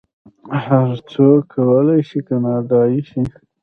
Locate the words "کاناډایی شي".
2.27-3.21